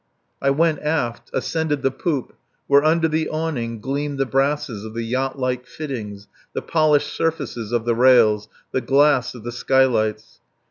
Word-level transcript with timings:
I 0.41 0.49
went 0.49 0.79
aft, 0.79 1.29
ascended 1.31 1.83
the 1.83 1.91
poop, 1.91 2.33
where, 2.65 2.83
under 2.83 3.07
the 3.07 3.29
awning, 3.29 3.79
gleamed 3.79 4.17
the 4.17 4.25
brasses 4.25 4.83
of 4.83 4.95
the 4.95 5.03
yacht 5.03 5.37
like 5.37 5.67
fittings, 5.67 6.27
the 6.53 6.63
polished 6.63 7.13
surfaces 7.13 7.71
of 7.71 7.85
the 7.85 7.93
rails, 7.93 8.49
the 8.71 8.81
glass 8.81 9.35
of 9.35 9.43
the 9.43 9.51
skylights. 9.51 10.39